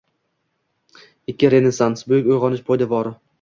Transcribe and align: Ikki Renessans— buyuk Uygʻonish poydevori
Ikki 1.33 1.51
Renessans— 1.55 2.03
buyuk 2.13 2.31
Uygʻonish 2.33 2.65
poydevori 2.71 3.15